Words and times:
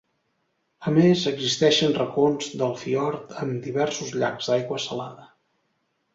A 0.91 0.93
més, 0.95 1.25
existeixen 1.31 1.93
racons 1.97 2.47
del 2.63 2.73
fiord 2.85 3.37
amb 3.45 3.61
diversos 3.67 4.11
llacs 4.23 4.51
d'aigua 4.51 4.83
salada. 4.89 5.31